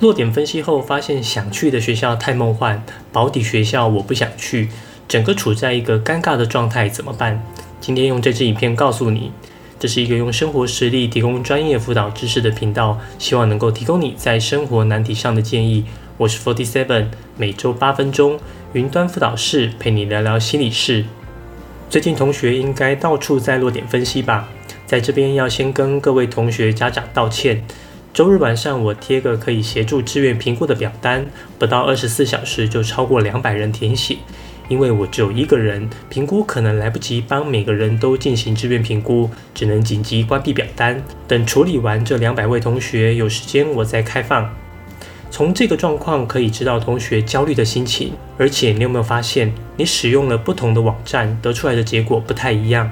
[0.00, 4.70] 落点分析后发现想去的学校太梦幻，保底学校我不想去，
[5.06, 7.44] 整个处在一个尴尬的状态，怎么办？
[7.82, 9.30] 今天用这支影片告诉你，
[9.78, 15.84] 这是一个用生活实例提供专业辅导知识的频道，希望能够提供你在生活难题上的建议。
[16.16, 18.40] 我是 Forty Seven，每周八分钟，
[18.72, 21.04] 云端辅导室陪你聊聊心理事。
[21.90, 24.48] 最近同学应该到处在落点分析吧？
[24.86, 27.62] 在这边要先跟各位同学家长道歉。
[28.12, 31.24] 周日晚上我贴个可以协助志愿评估的表单，
[31.60, 34.16] 不到二十四小时就超过两百人填写。
[34.68, 44.52] 因为我只有一个人，评估可能来不及帮每个人都进行志愿评估，只能紧急关闭表单，等处理完这两百位同学有时间我再开放。
[45.30, 52.90] 从这个状况可以知道同学焦虑的心情，而且你有没有发现，你使用了不同的网站得出来的结果不太一样？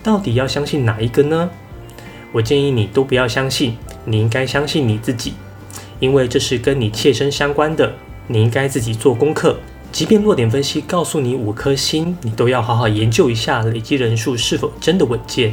[0.00, 1.50] 到底要相信哪一个呢？
[2.32, 5.34] 我建议你都不要相信，你应该相信你自己，
[5.98, 7.92] 因为这是跟你切身相关的，
[8.26, 9.58] 你应该自己做功课。
[9.92, 15.52] 即便落点分析告诉你五颗星，你都要好好研究一下累积人数是否真的稳健。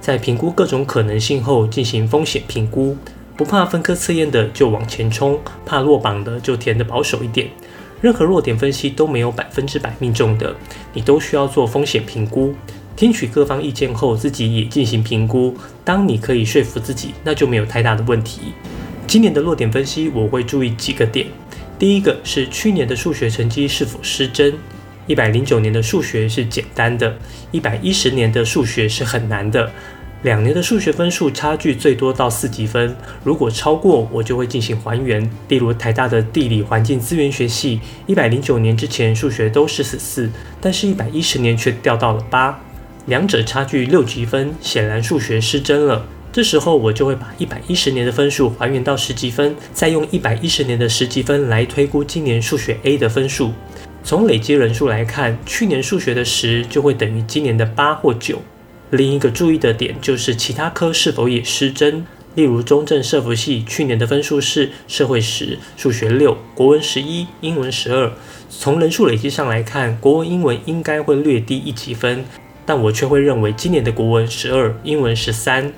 [0.00, 2.96] 在评估各种可能性后，进行风险评估。
[3.36, 7.48] 不怕分科测验的就往前冲，怕落榜的就填的保守一点。
[8.00, 10.54] 任何弱点分析都没有百分之百命中的，
[10.92, 12.54] 你都需要做风险评估。
[12.96, 15.56] 听取各方意见后，自己也进行评估。
[15.84, 18.52] 当你可以说服自己，那就没有太大的问题。
[19.06, 21.26] 今年的落点分析，我会注意几个点。
[21.78, 24.54] 第一个是去年的数学成绩是否失真。
[25.06, 27.18] 一百零九年的数学是简单的，
[27.50, 29.70] 一百一十年的数学是很难的。
[30.22, 35.28] 两年的数学分数差距最多到四级分，如果超过，我就会进行还原。
[35.48, 40.30] 例如台大的地理环境资源学系，一百零九年之前数学都是十四，
[40.62, 42.58] 但是一百一十年却掉到了八，
[43.06, 46.06] 两者差距六级分，显然数学失真了。
[46.32, 53.52] 这时候我就会把一百一十年的分数还原到十级分，再用一百一十年的十级分来推估今年数学 A 的分数。
[54.02, 58.42] 从累积人数来看，去年数学的十就会等于今年的八或九。
[58.90, 68.12] 另一个注意的点就是其他科是否也失真，例如中正社服系去年的分数是社会十、数学六、国文十一、英文十二。
[68.50, 72.24] 从人数累积上来看，国文、英文应该会略低一级分，
[72.66, 75.72] 但我却会认为今年的国文十二、英文十三。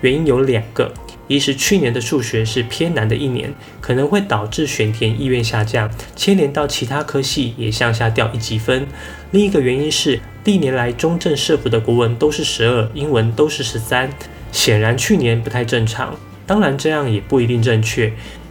[0.00, 0.92] 原因有两个。
[1.26, 3.52] 一是去年的数学是偏难的一年，
[3.82, 8.86] 可能会导致选填意愿下降，牵连到其他科系也向下掉一级分。
[9.30, 14.08] 另一个原因是历年来中正社府的国文都是十二，英文都是十三，
[14.52, 16.16] 显然去年不太正常。
[16.46, 18.10] 当然这样也不一定正确，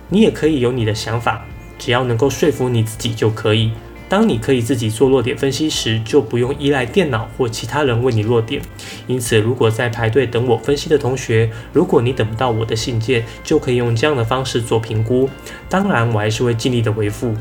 [0.09, 1.43] 你也可以有你的想法，
[1.79, 3.71] 只要能够说服你自己就可以。
[4.09, 8.61] 当你可以自己做落点分析时，就不用依赖电脑或其他人为你落点。
[9.05, 15.29] 因此，如果在排队等我分析的同学，如果你等不到我的信件，就可以用这样的方式做评估。
[15.67, 17.35] 当然，我还是会尽力的回复。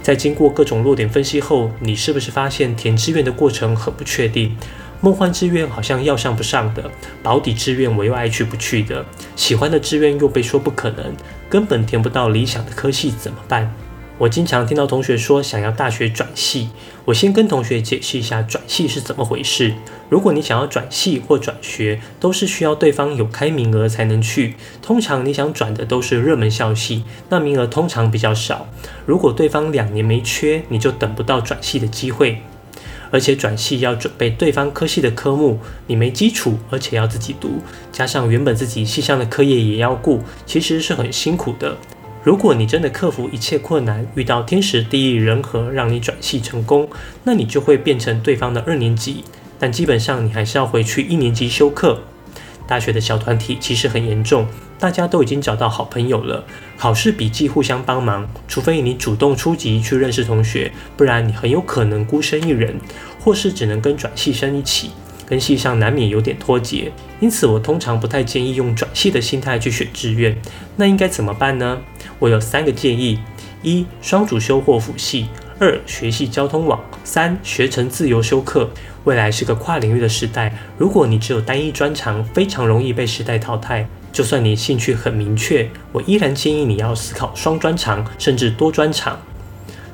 [0.00, 4.56] 在经过各种落点分析后，你是不是发现填志愿的过程很不确定？
[5.00, 6.90] 梦幻志愿好像要上不上的，
[7.22, 9.04] 保底志愿我又爱去不去的，
[9.36, 11.12] 喜欢的志愿又被说不可能，
[11.48, 13.72] 根本填不到理想的科系，怎么办？
[14.18, 16.70] 我经常听到同学说想要大学转系，
[17.04, 19.74] 我先跟同学解释一下转系是怎么回事。
[20.08, 24.56] 如果你想要转系或转学，都是需要对方有开名额才能去。
[24.82, 28.66] 通常你想转的都是热门校系，那名额通常比较少。
[29.06, 32.42] 如果对方两年没缺，你就等不到转系的机会。
[33.10, 37.62] 而且转系要准备对方科系的科目，你没基础，而且要自己读，
[37.92, 41.76] 加上原本自己系上的课业也要顾，其实是很辛苦的。
[42.28, 46.86] 如果你真的克服一切困难，遇到天时地利人和，让你转系成功，
[47.24, 49.24] 那你就会变成对方的二年级。
[49.58, 52.00] 但基本上你还是要回去一年级修课。
[52.66, 54.46] 大学的小团体其实很严重，
[54.78, 56.44] 大家都已经找到好朋友了，
[56.76, 58.28] 考试笔记互相帮忙。
[58.46, 62.78] 除非你主动出击去认识同学，不然你很有可能孤身一人，
[63.18, 64.90] 或是只能跟转系生一起。
[65.28, 66.90] 跟系上难免有点脱节，
[67.20, 70.34] 因此我通常不太建议用转系的心态去选志愿。
[70.76, 71.78] 那应该怎么办呢？
[72.18, 73.18] 我有三个建议：
[73.62, 75.26] 一、双主修或辅系；
[75.58, 78.70] 二、学系交通网；三、学成自由修课。
[79.04, 83.86] 未来是个跨领域的时代，如果你只有单一专长，非常容易被时代淘汰。
[84.10, 89.20] 就算你兴趣很明确，我依然建议你要思考双专长，甚至多专长。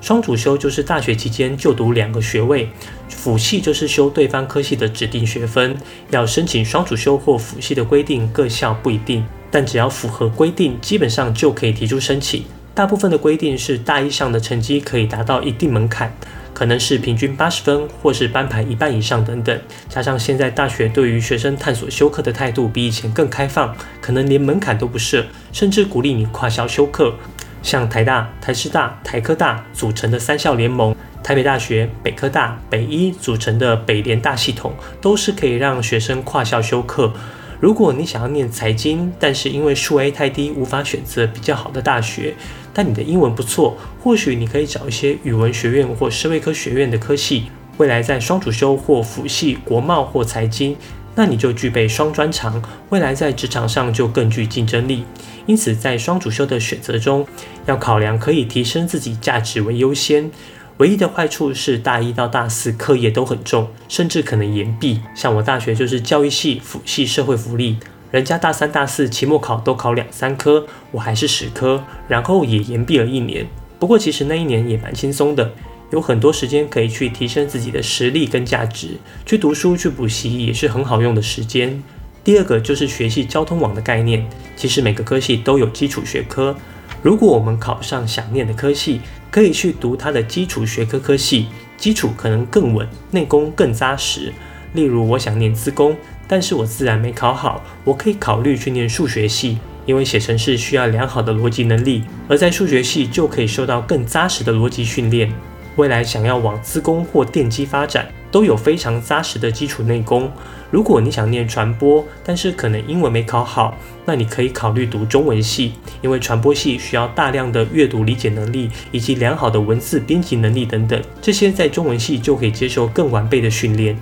[0.04, 2.68] 双主修就是大学期间就读两个学位，
[3.08, 5.74] 辅系就是修对方科系的指定学分。
[6.10, 12.44] 要申请双主修或辅系的规定，各校不一定，但只要符合规定，基本上就可以提出申请。
[12.74, 16.14] 大部分的规定是大一上的成绩可以达到一定门槛，
[16.52, 19.58] 可能是平均八十分，或是班排一半以上等等。
[19.88, 27.14] 加上现在大学对于学生探索修课的态度比以前更开放，可能连门槛都不设，甚至鼓励你跨校修课。
[27.64, 37.10] 像台大、台师大、台科大组成的三校联盟，台北大学、北科大、北医组成的北联大系统，都是可以让学生跨校修课。
[37.58, 42.34] 如果你想要念财经，但是因为数 A 太低，无法选择比较好的大学，
[42.74, 47.46] 但你的英文不错，或许你可以找一些语文学院或社会科学院的科系，
[47.78, 50.76] 未来在双主修或辅系国贸或财经。
[51.14, 55.04] 那你就具备双专长，未来在职场上就更具竞争力。
[55.46, 57.26] 因此，在双主修的选择中，
[57.66, 60.30] 要考量可以提升自己价值为优先。
[60.78, 65.00] 唯一的坏处是大一到大四课业都很重，甚至可能延毕。
[65.14, 67.78] 像我大学就是教育系、辅系社会福利，
[68.10, 73.46] 人家大三、大四期末考都考两三科，我还是十科，然后也延毕了一年。
[73.78, 75.52] 不过其实那一年也蛮轻松的。
[75.90, 81.82] 有很多时间可以去提升自己的实力跟价值，去读书、去补习也是很好用的时间。
[82.24, 84.26] 第二个就是学习交通网的概念。
[84.56, 86.56] 其实每个科系都有基础学科，
[87.02, 89.00] 如果我们考上想念的科系，
[89.30, 91.46] 可以去读它的基础学科科系，
[91.76, 94.32] 基础可能更稳，内功更扎实。
[94.72, 95.96] 例如我想念资工，
[96.26, 105.30] 但是我自然没考好，我可以考虑去念数学系，因为写程式需要良好的逻辑能力，而在数学系就可以受到更扎实的逻辑训练。
[105.76, 110.30] 未来想要往资工或电机发展，都有非常扎实的基础内功。
[110.70, 123.96] 如果你想念传播，但是可能英文没考好，那你可以考虑读中文系，因为传播系需要大量的阅读理解能力以及良好的文字编辑能力等等，这些在中文系就可以接受更完备的训练。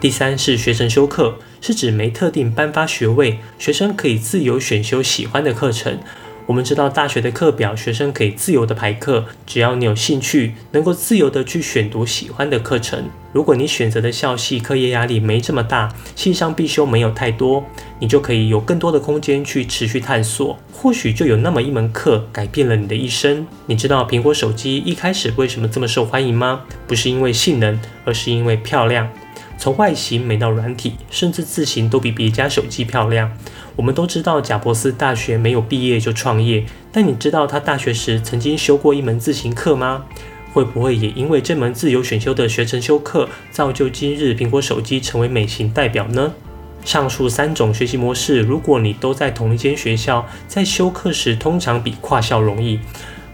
[0.00, 5.98] 第三是学生修课，是指没特定颁发学位，学生可以自由选修喜欢的课程。
[6.46, 13.04] 我们知道大学的课表，学生可以自由的排课，只要你有兴趣，能够自由的去选读喜欢的课程。
[13.32, 17.64] 如果你选择的校系课业压力没这么大，系上必修没有太多，
[17.98, 20.56] 你就可以有更多的空间去持续探索。
[20.72, 23.44] 或许就有那么一门课改变了你的一生。
[23.66, 26.60] 你知道苹果手机一开始为什么这么受欢迎吗？
[26.86, 29.10] 不是因为性能，而是因为漂亮。
[29.58, 33.32] 从外形美到软体，甚至字形都比别家手机漂亮。
[33.74, 40.04] 我们都知道贾伯斯大学没有毕业就创业，但你知道他大学时曾经修过一门自行课吗？
[40.52, 46.32] 会不会也因为这门自由选修的学程修课，造就今日苹果手机成为美型代表呢？
[46.82, 52.78] 上述三种学习模式，如果你都在同一间学校，在修课时通常比跨校容易。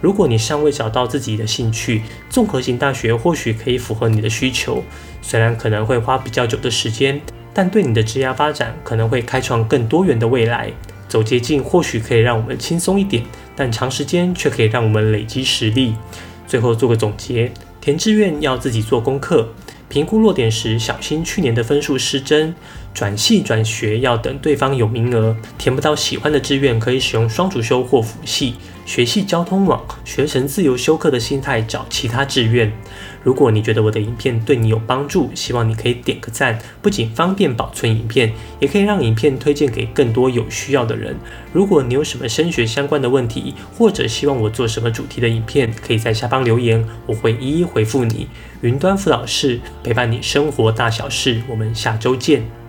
[0.02, 4.82] 如果你尚未找到自己的兴趣，综合型大学或许可以符合你的需求，
[5.22, 7.20] 虽然可能会花比较久的时间，
[7.54, 10.72] 但对你的职业发展可能会开创更多元的未来。
[11.08, 13.22] 走捷径或许可以让我们轻松一点，
[13.54, 15.94] 但长时间却可以让我们累积实力。
[16.48, 19.50] 最后做个总结，填志愿要自己做功课，
[19.88, 22.52] 评估落点时小心去年的分数失真。
[22.92, 28.56] 转系转学要等对方有名额，填不到喜欢的志愿，可以使用双主修或辅系。
[28.84, 32.72] 学系交通网，学成自由修课的心态找其他志愿。
[33.22, 41.16] 如果你觉得我的影片对你有帮助，希望你可以点个赞，不仅方便保存影片，也可以让影片推荐给更多有需要的人。
[41.52, 48.26] 如果你有什么升学相关的问题，或者希望我做什么主题的影片，可以在下方留言，我会一一回复你。
[48.62, 52.61] 云端辅导室陪伴你生活大小事，我们下周见。